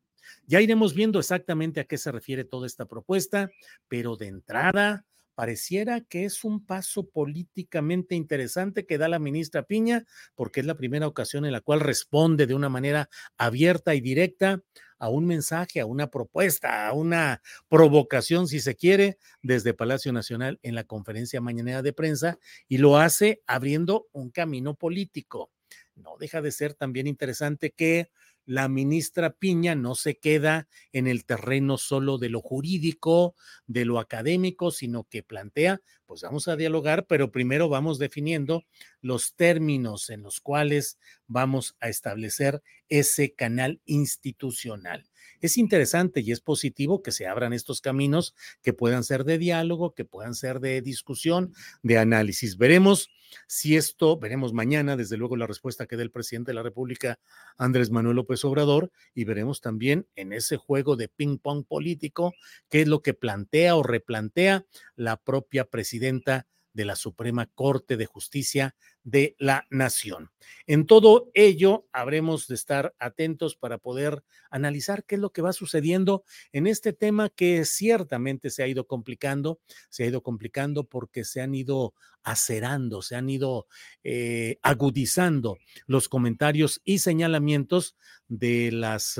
Ya 0.45 0.61
iremos 0.61 0.93
viendo 0.93 1.19
exactamente 1.19 1.79
a 1.79 1.85
qué 1.85 1.97
se 1.97 2.11
refiere 2.11 2.43
toda 2.43 2.67
esta 2.67 2.85
propuesta, 2.85 3.49
pero 3.87 4.15
de 4.15 4.27
entrada 4.27 5.05
pareciera 5.35 6.01
que 6.01 6.25
es 6.25 6.43
un 6.43 6.65
paso 6.65 7.09
políticamente 7.09 8.15
interesante 8.15 8.85
que 8.85 8.97
da 8.97 9.07
la 9.07 9.19
ministra 9.19 9.63
Piña, 9.63 10.05
porque 10.35 10.59
es 10.59 10.65
la 10.65 10.75
primera 10.75 11.07
ocasión 11.07 11.45
en 11.45 11.51
la 11.51 11.61
cual 11.61 11.79
responde 11.79 12.45
de 12.45 12.53
una 12.53 12.69
manera 12.69 13.09
abierta 13.37 13.95
y 13.95 14.01
directa 14.01 14.61
a 14.99 15.09
un 15.09 15.25
mensaje, 15.25 15.79
a 15.81 15.85
una 15.85 16.07
propuesta, 16.07 16.87
a 16.87 16.93
una 16.93 17.41
provocación, 17.67 18.47
si 18.47 18.59
se 18.59 18.75
quiere, 18.75 19.17
desde 19.41 19.73
Palacio 19.73 20.13
Nacional 20.13 20.59
en 20.61 20.75
la 20.75 20.85
conferencia 20.85 21.41
mañanera 21.41 21.81
de 21.81 21.93
prensa 21.93 22.39
y 22.67 22.77
lo 22.77 22.97
hace 22.97 23.41
abriendo 23.45 24.07
un 24.11 24.29
camino 24.29 24.75
político. 24.75 25.51
No 25.95 26.15
deja 26.17 26.41
de 26.41 26.51
ser 26.51 26.73
también 26.73 27.07
interesante 27.07 27.71
que 27.71 28.09
la 28.45 28.67
ministra 28.67 29.31
Piña 29.31 29.75
no 29.75 29.95
se 29.95 30.17
queda 30.17 30.67
en 30.91 31.07
el 31.07 31.25
terreno 31.25 31.77
solo 31.77 32.17
de 32.17 32.29
lo 32.29 32.41
jurídico, 32.41 33.35
de 33.67 33.85
lo 33.85 33.99
académico, 33.99 34.71
sino 34.71 35.05
que 35.05 35.23
plantea, 35.23 35.81
pues 36.05 36.21
vamos 36.21 36.47
a 36.47 36.55
dialogar, 36.55 37.05
pero 37.07 37.31
primero 37.31 37.69
vamos 37.69 37.99
definiendo 37.99 38.63
los 39.01 39.35
términos 39.35 40.09
en 40.09 40.23
los 40.23 40.41
cuales 40.41 40.99
vamos 41.27 41.75
a 41.79 41.89
establecer 41.89 42.61
ese 42.89 43.33
canal 43.33 43.81
institucional 43.85 45.09
es 45.41 45.57
interesante 45.57 46.21
y 46.21 46.31
es 46.31 46.39
positivo 46.39 47.03
que 47.03 47.11
se 47.11 47.27
abran 47.27 47.51
estos 47.51 47.81
caminos 47.81 48.33
que 48.61 48.73
puedan 48.73 49.03
ser 49.03 49.25
de 49.25 49.37
diálogo, 49.37 49.93
que 49.93 50.05
puedan 50.05 50.35
ser 50.35 50.59
de 50.61 50.81
discusión, 50.81 51.53
de 51.81 51.97
análisis. 51.97 52.57
Veremos 52.57 53.09
si 53.47 53.75
esto, 53.75 54.17
veremos 54.17 54.53
mañana, 54.53 54.95
desde 54.95 55.17
luego, 55.17 55.35
la 55.35 55.47
respuesta 55.47 55.85
que 55.85 55.97
dé 55.97 56.03
el 56.03 56.11
presidente 56.11 56.51
de 56.51 56.55
la 56.55 56.63
República, 56.63 57.19
Andrés 57.57 57.91
Manuel 57.91 58.15
López 58.17 58.32
Obrador, 58.43 58.91
y 59.13 59.23
veremos 59.25 59.61
también 59.61 60.07
en 60.15 60.33
ese 60.33 60.57
juego 60.57 60.95
de 60.95 61.09
ping-pong 61.09 61.65
político 61.65 62.33
qué 62.69 62.81
es 62.81 62.87
lo 62.87 63.01
que 63.01 63.13
plantea 63.13 63.75
o 63.75 63.83
replantea 63.83 64.65
la 64.95 65.17
propia 65.17 65.65
presidenta 65.65 66.47
de 66.73 66.85
la 66.85 66.95
Suprema 66.95 67.45
Corte 67.45 67.97
de 67.97 68.05
Justicia 68.05 68.75
de 69.03 69.35
la 69.37 69.67
Nación. 69.69 70.31
En 70.65 70.85
todo 70.85 71.29
ello, 71.33 71.87
habremos 71.91 72.47
de 72.47 72.55
estar 72.55 72.95
atentos 72.99 73.55
para 73.55 73.77
poder 73.77 74.23
analizar 74.49 75.03
qué 75.05 75.15
es 75.15 75.21
lo 75.21 75.31
que 75.31 75.41
va 75.41 75.53
sucediendo 75.53 76.23
en 76.51 76.67
este 76.67 76.93
tema 76.93 77.29
que 77.29 77.65
ciertamente 77.65 78.49
se 78.49 78.63
ha 78.63 78.67
ido 78.67 78.87
complicando, 78.87 79.59
se 79.89 80.03
ha 80.03 80.07
ido 80.07 80.21
complicando 80.21 80.85
porque 80.85 81.23
se 81.23 81.41
han 81.41 81.55
ido 81.55 81.93
acerando, 82.23 83.01
se 83.01 83.15
han 83.15 83.29
ido 83.29 83.67
eh, 84.03 84.57
agudizando 84.61 85.57
los 85.87 86.07
comentarios 86.07 86.81
y 86.85 86.99
señalamientos 86.99 87.97
de 88.29 88.71
las, 88.71 89.19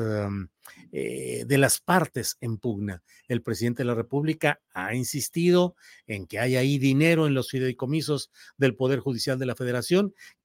eh, 0.91 1.43
de 1.45 1.57
las 1.57 1.81
partes 1.81 2.37
en 2.39 2.57
pugna. 2.57 3.03
El 3.27 3.41
presidente 3.41 3.83
de 3.83 3.87
la 3.87 3.95
República 3.95 4.61
ha 4.73 4.95
insistido 4.95 5.75
en 6.07 6.25
que 6.25 6.39
hay 6.39 6.55
ahí 6.55 6.77
dinero 6.77 7.27
en 7.27 7.33
los 7.33 7.49
fideicomisos 7.49 8.31
del 8.57 8.75
Poder 8.75 8.99
Judicial 8.99 9.37
de 9.37 9.45
la 9.45 9.55
Federación 9.55 9.73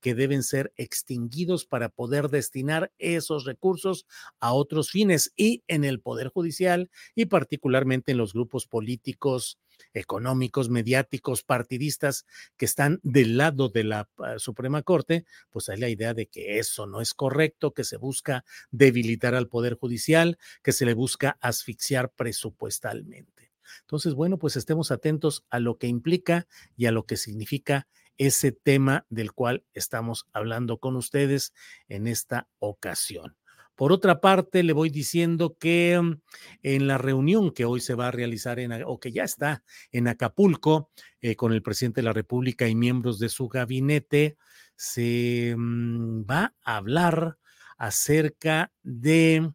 que 0.01 0.15
deben 0.15 0.43
ser 0.43 0.73
extinguidos 0.77 1.67
para 1.67 1.89
poder 1.89 2.29
destinar 2.29 2.93
esos 2.99 3.45
recursos 3.45 4.07
a 4.41 4.53
otros 4.53 4.91
fines 4.91 5.33
y 5.37 5.63
en 5.69 5.85
el 5.85 6.01
Poder 6.01 6.29
Judicial 6.29 6.91
y 7.15 7.27
particularmente 7.27 8.13
en 8.13 8.19
los 8.19 8.33
grupos 8.33 8.67
políticos 8.67 9.59
económicos, 9.95 10.71
mediáticos, 10.71 11.43
partidistas 11.43 12.27
que 12.57 12.65
están 12.65 13.01
del 13.03 13.37
lado 13.37 13.69
de 13.69 13.85
la 13.85 14.09
ah, 14.19 14.39
Suprema 14.39 14.83
Corte, 14.83 15.25
pues 15.51 15.69
hay 15.69 15.79
la 15.79 15.89
idea 15.89 16.15
de 16.15 16.27
que 16.27 16.59
eso 16.59 16.87
no 16.87 17.01
es 17.01 17.15
correcto, 17.15 17.73
que 17.73 17.85
se 17.85 17.97
busca 17.97 18.45
debilitar 18.71 19.35
al 19.35 19.49
Poder 19.49 19.75
Judicial, 19.75 20.39
que 20.63 20.73
se 20.73 20.85
le 20.85 20.95
busca 20.95 21.39
asfixiar 21.41 22.11
presupuestalmente. 22.11 23.53
Entonces, 23.81 24.15
bueno, 24.15 24.39
pues 24.39 24.57
estemos 24.57 24.91
atentos 24.91 25.45
a 25.51 25.61
lo 25.61 25.79
que 25.79 25.87
implica 25.87 26.47
y 26.77 26.87
a 26.87 26.93
lo 26.93 27.07
que 27.07 27.17
significa 27.17 27.87
ese 28.19 28.53
tema 28.53 29.07
del 29.09 29.33
cual 29.33 29.65
estamos 29.75 30.27
hablando 30.33 30.79
con 30.79 30.97
ustedes 30.97 31.55
en 31.89 32.07
esta 32.07 32.49
ocasión. 32.59 33.37
Por 33.79 33.93
otra 33.93 34.21
parte, 34.21 34.65
le 34.65 34.73
voy 34.73 34.91
diciendo 34.91 35.57
que 35.57 36.01
mm, 36.03 36.21
en 36.65 36.89
la 36.89 36.99
reunión 36.99 37.53
que 37.53 37.65
hoy 37.65 37.81
se 37.81 37.95
va 37.95 38.09
a 38.09 38.11
realizar 38.11 38.59
en, 38.59 38.73
o 38.85 38.99
que 38.99 39.13
ya 39.13 39.23
está 39.23 39.63
en 39.93 40.09
Acapulco 40.09 40.91
eh, 41.21 41.37
con 41.37 41.53
el 41.53 41.63
presidente 41.63 42.01
de 42.01 42.07
la 42.07 42.13
República 42.13 42.67
y 42.67 42.75
miembros 42.75 43.21
de 43.21 43.29
su 43.29 43.49
gabinete, 43.49 44.37
se 44.75 45.55
mm, 45.57 46.25
va 46.29 46.57
a 46.65 46.77
hablar 46.77 47.39
acerca 47.77 48.73
de 48.83 49.53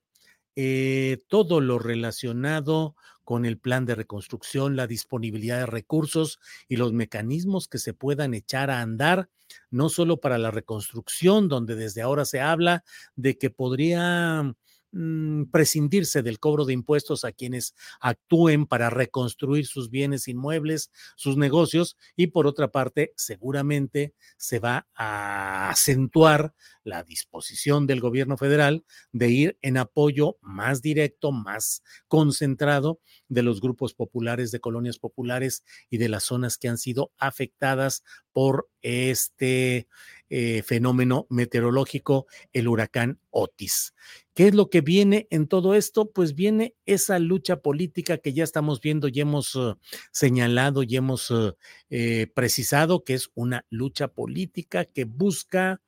eh, 0.56 1.18
todo 1.28 1.60
lo 1.60 1.78
relacionado 1.78 2.96
con 3.24 3.46
el 3.46 3.58
plan 3.58 3.86
de 3.86 3.96
reconstrucción, 3.96 4.76
la 4.76 4.88
disponibilidad 4.88 5.60
de 5.60 5.66
recursos 5.66 6.40
y 6.68 6.76
los 6.76 6.94
mecanismos 6.94 7.68
que 7.68 7.80
se 7.80 7.94
puedan 7.94 8.34
echar 8.34 8.70
a 8.70 8.82
andar, 8.82 9.30
no 9.70 9.90
solo 9.90 10.20
para 10.20 10.38
la 10.38 10.52
reconstrucción, 10.52 11.48
donde 11.48 11.76
desde 11.76 12.02
ahora 12.02 12.26
se 12.26 12.42
habla 12.42 12.84
de 13.16 13.38
que 13.38 13.50
podría 13.50 14.54
Mm, 14.96 15.46
prescindirse 15.46 16.22
del 16.22 16.38
cobro 16.38 16.66
de 16.66 16.74
impuestos 16.74 17.26
a 17.26 17.32
quienes 17.32 17.74
actúen 18.00 18.68
para 18.68 18.92
reconstruir 18.92 19.66
sus 19.66 19.90
bienes 19.90 20.28
inmuebles, 20.28 20.92
sus 21.16 21.36
negocios, 21.36 21.98
y 22.16 22.28
por 22.28 22.46
otra 22.46 22.68
parte, 22.68 23.12
seguramente 23.16 24.14
se 24.38 24.60
va 24.60 24.88
a 24.94 25.72
acentuar 25.72 26.54
la 26.84 27.02
disposición 27.02 27.88
del 27.88 28.02
gobierno 28.02 28.38
federal 28.38 28.86
de 29.12 29.30
ir 29.30 29.58
en 29.64 29.78
apoyo 29.78 30.38
más 30.42 30.84
directo, 30.84 31.32
más 31.32 31.82
concentrado 32.08 33.00
de 33.30 33.42
los 33.42 33.62
grupos 33.62 33.96
populares, 33.96 34.52
de 34.52 34.60
colonias 34.60 35.00
populares 35.00 35.64
y 35.90 35.98
de 35.98 36.10
las 36.10 36.26
zonas 36.26 36.60
que 36.60 36.68
han 36.68 36.78
sido 36.78 37.12
afectadas 37.18 38.04
por 38.32 38.70
este 38.82 39.88
eh, 40.30 40.62
fenómeno 40.64 41.26
meteorológico, 41.30 42.28
el 42.52 42.68
huracán 42.68 43.20
Otis. 43.30 43.94
¿Qué 44.34 44.48
es 44.48 44.56
lo 44.56 44.70
que 44.70 44.82
viene 44.82 45.28
en 45.30 45.48
todo 45.48 45.76
esto? 45.76 46.12
Pues 46.12 46.34
viene 46.34 46.76
esa 46.86 47.20
lucha 47.20 47.62
política 47.62 48.18
que 48.18 48.34
ya 48.34 48.44
estamos 48.44 48.82
viendo 48.82 49.08
y 49.08 49.20
hemos 49.20 49.54
uh, 49.56 49.78
señalado 50.12 50.82
y 50.82 50.96
hemos 50.96 51.30
uh, 51.30 51.56
eh, 51.92 52.28
precisado 52.34 53.04
que 53.04 53.14
es 53.14 53.30
una 53.36 53.66
lucha 53.70 54.08
política 54.08 54.86
que 54.86 55.06
busca 55.06 55.82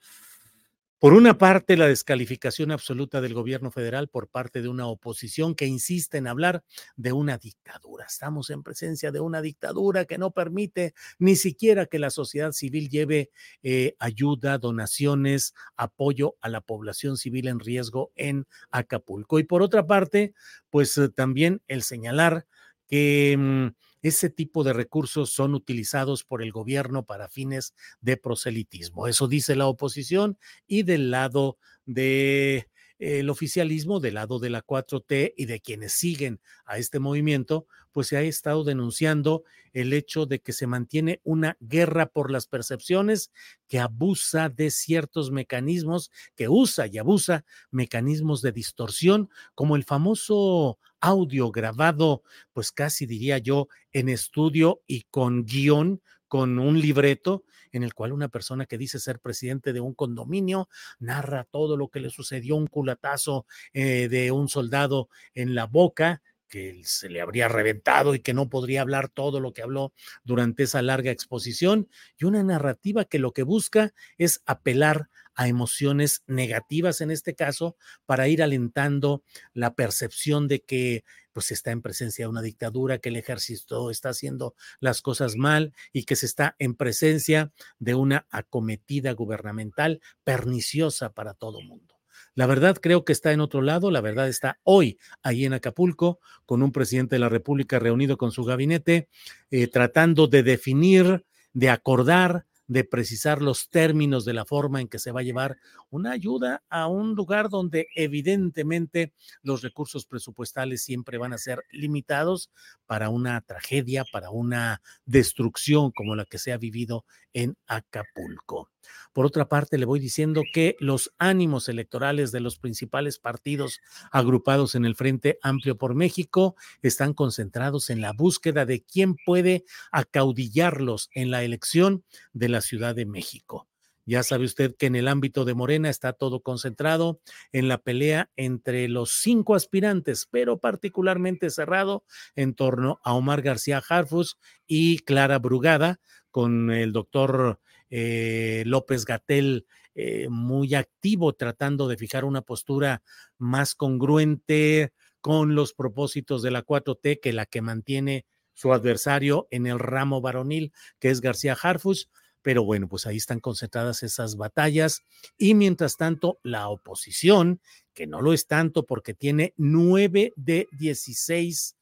por 0.99 1.13
una 1.13 1.37
parte, 1.37 1.77
la 1.77 1.87
descalificación 1.87 2.71
absoluta 2.71 3.21
del 3.21 3.33
gobierno 3.33 3.69
federal 3.69 4.07
por 4.07 4.27
parte 4.27 4.61
de 4.61 4.69
una 4.69 4.87
oposición 4.87 5.53
que 5.53 5.65
insiste 5.65 6.17
en 6.17 6.27
hablar 6.27 6.63
de 6.95 7.11
una 7.11 7.37
dictadura. 7.37 8.05
Estamos 8.05 8.49
en 8.49 8.63
presencia 8.63 9.11
de 9.11 9.19
una 9.19 9.41
dictadura 9.41 10.05
que 10.05 10.17
no 10.17 10.31
permite 10.31 10.93
ni 11.19 11.35
siquiera 11.35 11.85
que 11.85 11.99
la 11.99 12.09
sociedad 12.09 12.53
civil 12.53 12.89
lleve 12.89 13.29
eh, 13.61 13.95
ayuda, 13.99 14.57
donaciones, 14.57 15.53
apoyo 15.75 16.37
a 16.41 16.49
la 16.49 16.61
población 16.61 17.17
civil 17.17 17.49
en 17.49 17.59
riesgo 17.59 18.11
en 18.15 18.47
Acapulco. 18.71 19.39
Y 19.39 19.43
por 19.43 19.61
otra 19.61 19.85
parte, 19.85 20.33
pues 20.69 20.97
eh, 20.97 21.09
también 21.09 21.61
el 21.67 21.83
señalar 21.83 22.47
que... 22.87 23.35
Mm, 23.37 23.84
ese 24.07 24.29
tipo 24.29 24.63
de 24.63 24.71
recursos 24.71 25.31
son 25.31 25.55
utilizados 25.55 26.23
por 26.23 26.43
el 26.43 26.51
gobierno 26.51 27.05
para 27.05 27.27
fines 27.27 27.73
de 28.01 28.17
proselitismo. 28.17 29.07
Eso 29.07 29.27
dice 29.27 29.55
la 29.55 29.65
oposición 29.65 30.37
y 30.67 30.83
del 30.83 31.09
lado 31.09 31.57
de 31.85 32.69
el 32.99 33.29
oficialismo 33.29 33.99
del 33.99 34.15
lado 34.15 34.39
de 34.39 34.49
la 34.49 34.61
4T 34.61 35.33
y 35.35 35.45
de 35.45 35.59
quienes 35.59 35.93
siguen 35.93 36.39
a 36.65 36.77
este 36.77 36.99
movimiento, 36.99 37.67
pues 37.91 38.07
se 38.07 38.17
ha 38.17 38.21
estado 38.21 38.63
denunciando 38.63 39.43
el 39.73 39.93
hecho 39.93 40.25
de 40.25 40.39
que 40.39 40.53
se 40.53 40.67
mantiene 40.67 41.21
una 41.23 41.57
guerra 41.59 42.07
por 42.07 42.31
las 42.31 42.47
percepciones 42.47 43.31
que 43.67 43.79
abusa 43.79 44.49
de 44.49 44.71
ciertos 44.71 45.31
mecanismos, 45.31 46.11
que 46.35 46.47
usa 46.47 46.87
y 46.87 46.97
abusa 46.97 47.45
mecanismos 47.71 48.41
de 48.41 48.51
distorsión, 48.51 49.29
como 49.53 49.75
el 49.75 49.83
famoso 49.83 50.79
audio 51.01 51.51
grabado, 51.51 52.23
pues 52.53 52.71
casi 52.71 53.05
diría 53.05 53.37
yo, 53.37 53.67
en 53.91 54.09
estudio 54.09 54.81
y 54.87 55.03
con 55.03 55.45
guion, 55.45 56.01
con 56.35 56.59
un 56.59 56.81
libreto 56.81 57.45
en 57.71 57.83
el 57.83 57.93
cual 57.93 58.11
una 58.11 58.27
persona 58.27 58.65
que 58.65 58.77
dice 58.77 58.99
ser 58.99 59.21
presidente 59.21 59.71
de 59.71 59.79
un 59.79 59.93
condominio 59.93 60.67
narra 60.99 61.45
todo 61.45 61.77
lo 61.77 61.87
que 61.87 62.01
le 62.01 62.09
sucedió, 62.09 62.57
un 62.57 62.67
culatazo 62.67 63.45
eh, 63.71 64.09
de 64.09 64.31
un 64.31 64.49
soldado 64.49 65.07
en 65.33 65.55
la 65.55 65.65
boca 65.65 66.21
que 66.47 66.81
se 66.83 67.09
le 67.09 67.21
habría 67.21 67.47
reventado 67.47 68.15
y 68.15 68.19
que 68.19 68.33
no 68.33 68.49
podría 68.49 68.81
hablar 68.81 69.09
todo 69.09 69.39
lo 69.39 69.53
que 69.53 69.61
habló 69.61 69.93
durante 70.23 70.63
esa 70.63 70.81
larga 70.81 71.11
exposición, 71.11 71.89
y 72.17 72.25
una 72.25 72.43
narrativa 72.43 73.05
que 73.05 73.19
lo 73.19 73.33
que 73.33 73.43
busca 73.43 73.93
es 74.17 74.41
apelar 74.45 75.09
a 75.35 75.47
emociones 75.47 76.23
negativas 76.27 77.01
en 77.01 77.11
este 77.11 77.35
caso 77.35 77.75
para 78.05 78.27
ir 78.27 78.41
alentando 78.41 79.23
la 79.53 79.75
percepción 79.75 80.47
de 80.47 80.61
que 80.61 81.03
pues 81.33 81.51
está 81.51 81.71
en 81.71 81.81
presencia 81.81 82.23
de 82.23 82.29
una 82.29 82.41
dictadura, 82.41 82.99
que 82.99 83.09
el 83.09 83.17
ejército 83.17 83.91
está 83.91 84.09
haciendo 84.09 84.55
las 84.79 85.01
cosas 85.01 85.35
mal 85.35 85.73
y 85.91 86.05
que 86.05 86.15
se 86.15 86.25
está 86.25 86.55
en 86.59 86.75
presencia 86.75 87.51
de 87.77 87.95
una 87.95 88.25
acometida 88.31 89.11
gubernamental 89.11 89.99
perniciosa 90.23 91.13
para 91.13 91.33
todo 91.33 91.61
mundo. 91.61 91.94
La 92.35 92.47
verdad 92.47 92.75
creo 92.81 93.05
que 93.05 93.13
está 93.13 93.31
en 93.31 93.39
otro 93.39 93.61
lado, 93.61 93.91
la 93.91 94.01
verdad 94.01 94.27
está 94.27 94.59
hoy 94.63 94.99
ahí 95.23 95.45
en 95.45 95.53
Acapulco 95.53 96.19
con 96.45 96.63
un 96.63 96.73
presidente 96.73 97.15
de 97.15 97.19
la 97.19 97.29
República 97.29 97.79
reunido 97.79 98.17
con 98.17 98.31
su 98.33 98.43
gabinete, 98.43 99.07
eh, 99.51 99.67
tratando 99.67 100.27
de 100.27 100.43
definir, 100.43 101.25
de 101.53 101.69
acordar, 101.69 102.45
de 102.67 102.83
precisar 102.83 103.41
los 103.41 103.69
términos 103.69 104.25
de 104.25 104.33
la 104.33 104.43
forma 104.43 104.81
en 104.81 104.89
que 104.89 104.99
se 104.99 105.13
va 105.13 105.21
a 105.21 105.23
llevar 105.23 105.55
una 105.89 106.11
ayuda 106.11 106.61
a 106.69 106.87
un 106.87 107.15
lugar 107.15 107.47
donde 107.47 107.87
evidentemente 107.95 109.13
los 109.41 109.61
recursos 109.61 110.05
presupuestales 110.05 110.83
siempre 110.83 111.17
van 111.17 111.31
a 111.31 111.37
ser 111.37 111.63
limitados 111.71 112.51
para 112.85 113.09
una 113.09 113.39
tragedia, 113.41 114.03
para 114.11 114.29
una 114.29 114.81
destrucción 115.05 115.91
como 115.91 116.15
la 116.15 116.25
que 116.25 116.39
se 116.39 116.51
ha 116.51 116.57
vivido 116.57 117.05
en 117.33 117.55
Acapulco. 117.67 118.74
Por 119.13 119.25
otra 119.25 119.47
parte, 119.47 119.77
le 119.77 119.85
voy 119.85 119.99
diciendo 119.99 120.43
que 120.53 120.75
los 120.79 121.13
ánimos 121.17 121.69
electorales 121.69 122.31
de 122.31 122.41
los 122.41 122.57
principales 122.57 123.19
partidos 123.19 123.79
agrupados 124.11 124.75
en 124.75 124.85
el 124.85 124.95
Frente 124.95 125.39
Amplio 125.41 125.77
por 125.77 125.95
México 125.95 126.55
están 126.81 127.13
concentrados 127.13 127.89
en 127.89 128.01
la 128.01 128.13
búsqueda 128.13 128.65
de 128.65 128.83
quién 128.83 129.15
puede 129.25 129.63
acaudillarlos 129.91 131.09
en 131.13 131.31
la 131.31 131.43
elección 131.43 132.03
de 132.33 132.49
la 132.49 132.61
Ciudad 132.61 132.95
de 132.95 133.05
México. 133.05 133.67
Ya 134.07 134.21
sabe 134.21 134.45
usted 134.45 134.75
que 134.75 134.85
en 134.85 134.95
el 134.95 135.07
ámbito 135.07 135.45
de 135.45 135.55
Morena 135.55 135.89
está 135.89 136.13
todo 136.13 136.41
concentrado 136.41 137.19
en 137.51 137.67
la 137.67 137.79
pelea 137.79 138.29
entre 138.35 138.87
los 138.87 139.11
cinco 139.11 139.55
aspirantes, 139.55 140.27
pero 140.29 140.59
particularmente 140.59 141.49
cerrado 141.49 142.03
en 142.35 142.53
torno 142.53 142.99
a 143.03 143.13
Omar 143.13 143.41
García 143.41 143.81
Harfus 143.87 144.37
y 144.67 144.99
Clara 144.99 145.39
Brugada, 145.39 145.99
con 146.29 146.69
el 146.69 146.91
doctor 146.91 147.59
eh, 147.89 148.63
López 148.65 149.05
Gatel 149.05 149.65
eh, 149.93 150.27
muy 150.29 150.75
activo 150.75 151.33
tratando 151.33 151.87
de 151.87 151.97
fijar 151.97 152.25
una 152.25 152.41
postura 152.41 153.01
más 153.37 153.75
congruente 153.75 154.91
con 155.21 155.55
los 155.55 155.73
propósitos 155.73 156.41
de 156.41 156.51
la 156.51 156.65
4T 156.65 157.19
que 157.21 157.33
la 157.33 157.45
que 157.45 157.61
mantiene 157.61 158.25
su 158.53 158.73
adversario 158.73 159.47
en 159.51 159.67
el 159.67 159.79
ramo 159.79 160.21
varonil, 160.21 160.73
que 160.99 161.09
es 161.09 161.21
García 161.21 161.57
Harfus. 161.61 162.09
Pero 162.41 162.63
bueno, 162.63 162.87
pues 162.87 163.07
ahí 163.07 163.17
están 163.17 163.39
concentradas 163.39 164.03
esas 164.03 164.35
batallas. 164.37 165.01
Y 165.37 165.55
mientras 165.55 165.97
tanto, 165.97 166.39
la 166.43 166.69
oposición, 166.69 167.59
que 167.93 168.05
no 168.05 168.21
lo 168.21 168.33
es 168.33 168.47
tanto 168.47 168.85
porque 168.85 169.13
tiene 169.13 169.53
nueve 169.57 170.31
de 170.35 170.67
16 170.73 171.75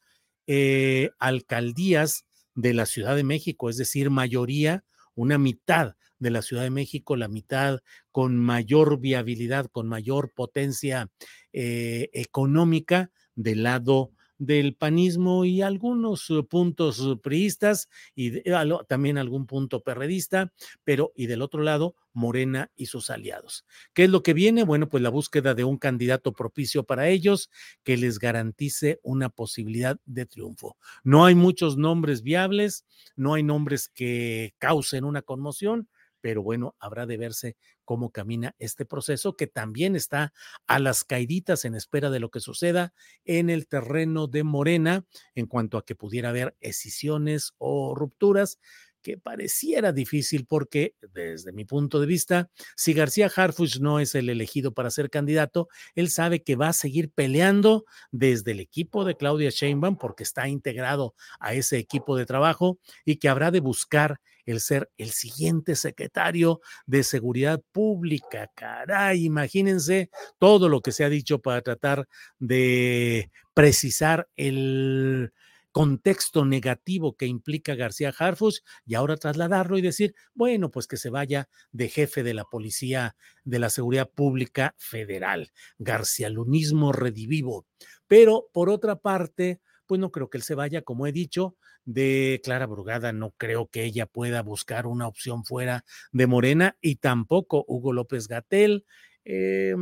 eh, 0.48 1.10
alcaldías 1.20 2.26
de 2.56 2.74
la 2.74 2.86
Ciudad 2.86 3.16
de 3.16 3.24
México, 3.24 3.70
es 3.70 3.78
decir, 3.78 4.10
mayoría, 4.10 4.84
una 5.16 5.38
mitad 5.38 5.96
de 6.20 6.32
la 6.32 6.42
Ciudad 6.42 6.64
de 6.64 6.70
México, 6.70 7.16
la 7.16 7.28
mitad 7.28 7.80
con 8.12 8.38
mayor 8.38 9.00
viabilidad, 9.00 9.68
con 9.72 9.88
mayor 9.88 10.32
potencia 10.34 11.10
eh, 11.52 12.10
económica 12.14 13.12
del 13.36 13.64
lado 13.64 14.12
del 14.46 14.76
panismo 14.76 15.46
y 15.46 15.62
algunos 15.62 16.30
eh, 16.30 16.44
puntos 16.44 17.00
eh, 17.00 17.16
priistas 17.22 17.90
y 18.16 18.42
también 18.88 19.18
algún 19.18 19.46
punto 19.48 19.82
perredista, 19.82 20.52
pero 20.84 21.14
y 21.16 21.28
del 21.28 21.42
otro 21.42 21.62
lado 21.62 21.96
Morena 22.12 22.72
y 22.76 22.88
sus 22.88 23.10
aliados. 23.10 23.66
¿Qué 23.94 24.04
es 24.04 24.10
lo 24.10 24.22
que 24.22 24.34
viene? 24.34 24.64
Bueno, 24.64 24.90
pues 24.90 25.02
la 25.02 25.10
búsqueda 25.10 25.54
de 25.54 25.64
un 25.64 25.78
candidato 25.78 26.34
propicio 26.34 26.84
para 26.84 27.08
ellos 27.10 27.50
que 27.84 27.98
les 27.98 28.20
garantice 28.20 29.00
una 29.02 29.30
posibilidad 29.30 29.98
de 30.06 30.26
triunfo. 30.26 30.78
No 31.04 31.26
hay 31.26 31.36
muchos 31.36 31.78
nombres 31.78 32.22
viables, 32.22 32.86
no 33.16 33.34
hay 33.34 33.44
nombres 33.44 33.90
que 33.90 34.54
causen 34.60 35.06
una 35.06 35.22
conmoción, 35.22 35.88
pero 36.24 36.42
bueno, 36.42 36.74
habrá 36.80 37.06
de 37.06 37.18
verse 37.18 37.58
cómo 37.84 38.10
camina 38.10 38.56
este 38.58 38.86
proceso 38.86 39.36
que 39.36 39.46
también 39.46 39.98
está 39.98 40.32
a 40.68 40.80
las 40.80 41.04
caiditas 41.04 41.66
en 41.66 41.76
espera 41.76 42.10
de 42.10 42.22
lo 42.22 42.32
que 42.32 42.40
suceda 42.40 42.94
en 43.26 43.50
el 43.50 43.68
terreno 43.68 44.28
de 44.28 44.46
Morena 44.46 45.06
en 45.36 45.48
cuanto 45.48 45.78
a 45.78 45.86
que 45.86 45.96
pudiera 45.96 46.30
haber 46.30 46.56
escisiones 46.62 47.56
o 47.58 47.94
rupturas 47.94 48.58
que 49.04 49.18
pareciera 49.18 49.92
difícil 49.92 50.48
porque, 50.48 50.96
desde 51.14 51.52
mi 51.52 51.66
punto 51.66 52.00
de 52.00 52.08
vista, 52.08 52.50
si 52.76 52.94
García 52.94 53.30
Harfuch 53.34 53.80
no 53.80 54.00
es 54.00 54.16
el 54.16 54.30
elegido 54.30 54.74
para 54.74 54.90
ser 54.90 55.10
candidato, 55.10 55.68
él 55.94 56.10
sabe 56.10 56.42
que 56.42 56.56
va 56.56 56.70
a 56.70 56.74
seguir 56.74 57.12
peleando 57.12 57.86
desde 58.12 58.52
el 58.52 58.60
equipo 58.60 59.06
de 59.06 59.16
Claudia 59.16 59.50
Sheinbaum 59.52 59.98
porque 59.98 60.24
está 60.24 60.48
integrado 60.48 61.14
a 61.40 61.54
ese 61.54 61.78
equipo 61.78 62.18
de 62.18 62.26
trabajo 62.26 62.80
y 63.06 63.18
que 63.18 63.30
habrá 63.30 63.52
de 63.52 63.60
buscar 63.60 64.20
el 64.46 64.60
ser 64.60 64.90
el 64.98 65.12
siguiente 65.12 65.76
secretario 65.76 66.62
de 66.86 67.04
Seguridad 67.04 67.62
Pública. 67.72 68.50
Caray, 68.56 69.26
imagínense 69.26 70.10
todo 70.40 70.70
lo 70.70 70.82
que 70.82 70.92
se 70.92 71.04
ha 71.04 71.10
dicho 71.10 71.40
para 71.40 71.62
tratar 71.62 72.08
de 72.40 73.30
precisar 73.54 74.28
el 74.36 75.32
contexto 75.74 76.46
negativo 76.46 77.18
que 77.18 77.26
implica 77.26 77.76
García 77.76 78.14
Harfus 78.18 78.64
y 78.86 78.94
ahora 78.94 79.18
trasladarlo 79.18 79.78
y 79.78 79.82
decir, 79.82 80.16
bueno, 80.34 80.72
pues 80.72 80.88
que 80.88 80.98
se 80.98 81.10
vaya 81.10 81.50
de 81.72 81.90
jefe 81.90 82.24
de 82.24 82.36
la 82.36 82.46
Policía 82.46 83.18
de 83.44 83.60
la 83.60 83.70
Seguridad 83.70 84.10
Pública 84.10 84.76
Federal. 84.78 85.52
García 85.80 86.30
Lunismo 86.30 86.94
redivivo. 86.94 87.66
Pero 88.08 88.50
por 88.54 88.70
otra 88.70 88.98
parte, 88.98 89.60
pues 89.88 90.00
no 90.00 90.12
creo 90.12 90.30
que 90.30 90.38
él 90.38 90.44
se 90.44 90.56
vaya, 90.56 90.84
como 90.84 91.08
he 91.08 91.12
dicho, 91.12 91.58
de 91.86 92.40
Clara 92.44 92.68
Brugada, 92.68 93.12
no 93.12 93.32
creo 93.32 93.68
que 93.68 93.84
ella 93.84 94.06
pueda 94.06 94.42
buscar 94.44 94.86
una 94.86 95.08
opción 95.08 95.44
fuera 95.44 95.84
de 96.12 96.28
Morena 96.28 96.78
y 96.82 96.98
tampoco 96.98 97.66
Hugo 97.68 97.92
López 97.92 98.28
Gatel 98.28 98.86
eh, 99.26 99.76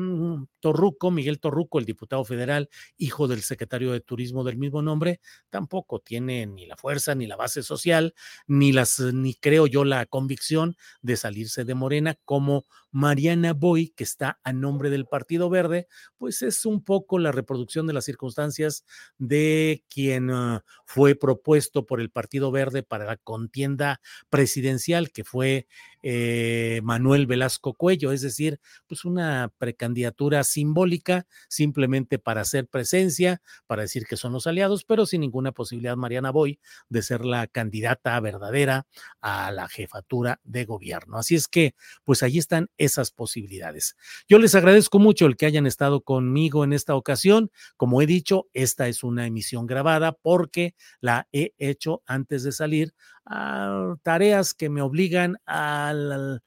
Torruco, 0.59 1.11
Miguel 1.11 1.39
Torruco, 1.39 1.79
el 1.79 1.85
diputado 1.85 2.23
federal, 2.23 2.69
hijo 2.97 3.27
del 3.27 3.41
secretario 3.41 3.91
de 3.91 3.99
Turismo 3.99 4.43
del 4.43 4.57
mismo 4.57 4.81
nombre, 4.81 5.19
tampoco 5.49 5.99
tiene 5.99 6.45
ni 6.45 6.65
la 6.65 6.77
fuerza, 6.77 7.15
ni 7.15 7.27
la 7.27 7.35
base 7.35 7.63
social, 7.63 8.13
ni 8.47 8.71
las, 8.71 8.99
ni 8.99 9.33
creo 9.33 9.67
yo 9.67 9.83
la 9.83 10.05
convicción 10.05 10.75
de 11.01 11.17
salirse 11.17 11.65
de 11.65 11.75
Morena, 11.75 12.15
como 12.25 12.65
Mariana 12.91 13.53
Boy, 13.53 13.89
que 13.89 14.03
está 14.03 14.39
a 14.43 14.53
nombre 14.53 14.89
del 14.89 15.05
Partido 15.05 15.49
Verde, 15.49 15.87
pues 16.17 16.41
es 16.41 16.65
un 16.65 16.83
poco 16.83 17.19
la 17.19 17.31
reproducción 17.31 17.87
de 17.87 17.93
las 17.93 18.05
circunstancias 18.05 18.85
de 19.17 19.83
quien 19.89 20.29
ah, 20.29 20.63
fue 20.85 21.15
propuesto 21.15 21.85
por 21.85 22.01
el 22.01 22.11
Partido 22.11 22.51
Verde 22.51 22.83
para 22.83 23.05
la 23.05 23.17
contienda 23.17 24.01
presidencial, 24.29 25.11
que 25.11 25.23
fue 25.23 25.67
eh, 26.01 26.81
Manuel 26.83 27.27
Velasco 27.27 27.73
Cuello, 27.73 28.11
es 28.11 28.21
decir, 28.21 28.59
pues 28.87 29.05
una 29.05 29.51
precandidatura 29.57 30.43
simbólica 30.43 31.25
simplemente 31.47 32.19
para 32.19 32.41
hacer 32.41 32.67
presencia, 32.67 33.41
para 33.67 33.83
decir 33.83 34.05
que 34.05 34.17
son 34.17 34.33
los 34.33 34.47
aliados, 34.47 34.83
pero 34.83 35.05
sin 35.05 35.21
ninguna 35.21 35.51
posibilidad 35.51 35.95
Mariana 35.95 36.31
Boy 36.31 36.59
de 36.89 37.01
ser 37.01 37.25
la 37.25 37.47
candidata 37.47 38.19
verdadera 38.19 38.87
a 39.21 39.51
la 39.51 39.67
jefatura 39.67 40.39
de 40.43 40.65
gobierno. 40.65 41.17
Así 41.17 41.35
es 41.35 41.47
que, 41.47 41.75
pues 42.03 42.23
ahí 42.23 42.37
están 42.37 42.69
esas 42.77 43.11
posibilidades. 43.11 43.95
Yo 44.27 44.39
les 44.39 44.55
agradezco 44.55 44.99
mucho 44.99 45.25
el 45.25 45.37
que 45.37 45.45
hayan 45.45 45.67
estado 45.67 46.01
conmigo 46.01 46.63
en 46.63 46.73
esta 46.73 46.95
ocasión. 46.95 47.51
Como 47.77 48.01
he 48.01 48.05
dicho, 48.05 48.47
esta 48.53 48.87
es 48.87 49.03
una 49.03 49.27
emisión 49.27 49.65
grabada 49.67 50.13
porque 50.13 50.75
la 50.99 51.27
he 51.31 51.53
hecho 51.57 52.01
antes 52.05 52.43
de 52.43 52.51
salir 52.51 52.93
a 53.25 53.95
tareas 54.03 54.53
que 54.53 54.69
me 54.69 54.81
obligan 54.81 55.37
al, 55.45 56.43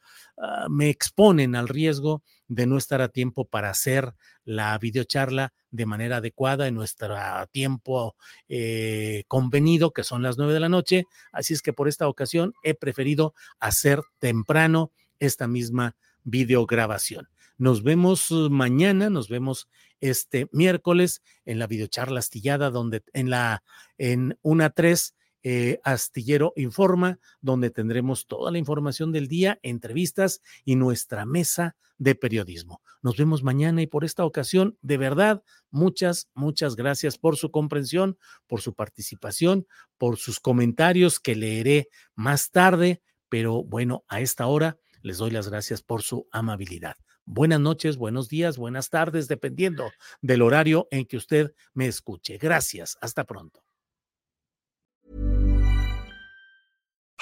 me 0.68 0.90
exponen 0.90 1.54
al 1.54 1.68
riesgo 1.68 2.22
de 2.48 2.66
no 2.66 2.76
estar 2.76 3.00
a 3.00 3.08
tiempo 3.08 3.46
para 3.46 3.70
hacer 3.70 4.14
la 4.44 4.76
videocharla 4.78 5.52
de 5.70 5.86
manera 5.86 6.18
adecuada 6.18 6.68
en 6.68 6.74
nuestro 6.74 7.16
tiempo 7.50 8.16
eh, 8.48 9.24
convenido, 9.28 9.92
que 9.92 10.04
son 10.04 10.22
las 10.22 10.36
nueve 10.36 10.52
de 10.52 10.60
la 10.60 10.68
noche. 10.68 11.04
Así 11.32 11.54
es 11.54 11.62
que 11.62 11.72
por 11.72 11.88
esta 11.88 12.08
ocasión 12.08 12.52
he 12.62 12.74
preferido 12.74 13.34
hacer 13.58 14.02
temprano 14.18 14.92
esta 15.18 15.48
misma 15.48 15.96
videograbación. 16.24 17.28
Nos 17.56 17.82
vemos 17.82 18.30
mañana, 18.50 19.10
nos 19.10 19.28
vemos 19.28 19.68
este 20.00 20.48
miércoles 20.52 21.22
en 21.44 21.58
la 21.58 21.66
videocharla 21.66 22.18
astillada, 22.18 22.70
donde 22.70 23.02
en 23.12 23.30
la 23.30 23.62
en 23.96 24.36
una 24.42 24.70
tres 24.70 25.14
eh, 25.44 25.78
Astillero 25.84 26.52
Informa, 26.56 27.20
donde 27.40 27.70
tendremos 27.70 28.26
toda 28.26 28.50
la 28.50 28.58
información 28.58 29.12
del 29.12 29.28
día, 29.28 29.60
entrevistas 29.62 30.40
y 30.64 30.74
nuestra 30.74 31.26
mesa 31.26 31.76
de 31.98 32.14
periodismo. 32.14 32.80
Nos 33.02 33.16
vemos 33.16 33.42
mañana 33.42 33.82
y 33.82 33.86
por 33.86 34.04
esta 34.04 34.24
ocasión, 34.24 34.78
de 34.80 34.96
verdad, 34.96 35.44
muchas, 35.70 36.28
muchas 36.34 36.74
gracias 36.74 37.18
por 37.18 37.36
su 37.36 37.50
comprensión, 37.50 38.18
por 38.46 38.62
su 38.62 38.74
participación, 38.74 39.66
por 39.98 40.16
sus 40.16 40.40
comentarios 40.40 41.20
que 41.20 41.36
leeré 41.36 41.88
más 42.14 42.50
tarde, 42.50 43.02
pero 43.28 43.62
bueno, 43.62 44.04
a 44.08 44.20
esta 44.20 44.46
hora 44.46 44.78
les 45.02 45.18
doy 45.18 45.30
las 45.30 45.48
gracias 45.48 45.82
por 45.82 46.02
su 46.02 46.26
amabilidad. 46.32 46.96
Buenas 47.26 47.60
noches, 47.60 47.96
buenos 47.96 48.28
días, 48.28 48.56
buenas 48.56 48.90
tardes, 48.90 49.28
dependiendo 49.28 49.90
del 50.22 50.42
horario 50.42 50.88
en 50.90 51.04
que 51.04 51.16
usted 51.18 51.54
me 51.74 51.86
escuche. 51.86 52.38
Gracias, 52.38 52.96
hasta 53.00 53.24
pronto. 53.24 53.64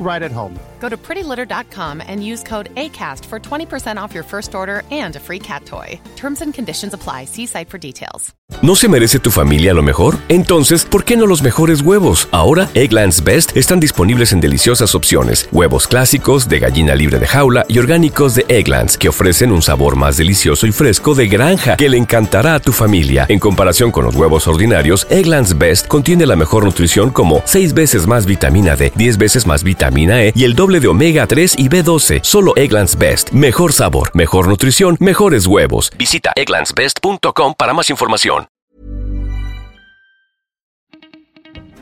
right 0.00 0.22
at 0.22 0.32
home. 0.32 0.58
Go 0.80 0.88
to 0.88 0.96
prettylitter.com 0.96 2.02
and 2.04 2.24
use 2.24 2.42
code 2.42 2.74
ACAST 2.74 3.24
for 3.26 3.38
20% 3.38 3.96
off 3.96 4.12
your 4.12 4.24
first 4.24 4.54
order 4.54 4.82
and 4.90 5.14
a 5.14 5.20
free 5.20 5.38
cat 5.38 5.64
toy. 5.64 6.00
Terms 6.16 6.40
and 6.42 6.52
conditions 6.52 6.94
apply. 6.94 7.26
See 7.26 7.46
site 7.46 7.68
for 7.68 7.78
details. 7.78 8.34
¿No 8.62 8.76
se 8.76 8.88
merece 8.88 9.20
tu 9.20 9.30
familia 9.30 9.72
lo 9.72 9.82
mejor? 9.82 10.18
Entonces, 10.28 10.84
¿por 10.84 11.04
qué 11.04 11.16
no 11.16 11.26
los 11.26 11.40
mejores 11.42 11.80
huevos? 11.80 12.28
Ahora, 12.30 12.68
Egglands 12.74 13.24
Best 13.24 13.56
están 13.56 13.80
disponibles 13.80 14.32
en 14.32 14.40
deliciosas 14.40 14.94
opciones. 14.94 15.48
Huevos 15.50 15.86
clásicos, 15.86 16.46
de 16.46 16.58
gallina 16.58 16.94
libre 16.94 17.18
de 17.18 17.26
jaula 17.26 17.64
y 17.68 17.78
orgánicos 17.78 18.34
de 18.34 18.44
Egglands, 18.48 18.98
que 18.98 19.08
ofrecen 19.08 19.50
un 19.50 19.62
sabor 19.62 19.96
más 19.96 20.18
delicioso 20.18 20.66
y 20.66 20.72
fresco 20.72 21.14
de 21.14 21.28
granja 21.28 21.76
que 21.78 21.88
le 21.88 21.96
encantará 21.96 22.54
a 22.54 22.60
tu 22.60 22.72
familia. 22.72 23.24
En 23.30 23.38
comparación 23.38 23.92
con 23.92 24.04
los 24.04 24.14
huevos 24.14 24.46
ordinarios, 24.46 25.06
Egglands 25.08 25.56
Best 25.56 25.86
contiene 25.86 26.26
la 26.26 26.36
mejor 26.36 26.64
nutrición 26.64 27.10
como 27.10 27.40
6 27.46 27.72
veces 27.72 28.06
más 28.06 28.26
vitamina 28.26 28.76
D, 28.76 28.92
10 28.94 29.16
veces 29.16 29.46
más 29.46 29.62
E 29.96 30.32
y 30.36 30.44
el 30.44 30.54
doble 30.54 30.80
de 30.80 30.88
omega 30.88 31.26
3 31.26 31.54
y 31.56 31.68
B12. 31.70 32.20
Solo 32.22 32.52
Egglands 32.56 32.98
Best. 32.98 33.30
Mejor 33.30 33.72
sabor, 33.72 34.10
mejor 34.14 34.48
nutrición, 34.48 34.98
mejores 35.00 35.46
huevos. 35.46 35.90
Visita 35.96 36.32
egglandsbest.com 36.36 37.54
para 37.56 37.72
más 37.72 37.88
información. 37.88 38.46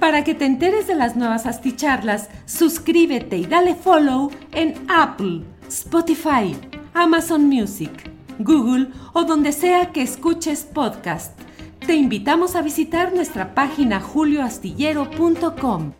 Para 0.00 0.22
que 0.22 0.34
te 0.34 0.44
enteres 0.46 0.86
de 0.86 0.94
las 0.94 1.16
nuevas 1.16 1.46
asticharlas, 1.46 2.28
suscríbete 2.46 3.36
y 3.36 3.46
dale 3.46 3.74
follow 3.74 4.30
en 4.52 4.74
Apple, 4.88 5.42
Spotify, 5.66 6.56
Amazon 6.94 7.48
Music, 7.48 7.90
Google 8.38 8.88
o 9.12 9.24
donde 9.24 9.50
sea 9.52 9.90
que 9.92 10.02
escuches 10.02 10.62
podcast. 10.62 11.36
Te 11.84 11.94
invitamos 11.96 12.54
a 12.54 12.62
visitar 12.62 13.12
nuestra 13.12 13.54
página 13.54 14.00
julioastillero.com. 14.00 15.92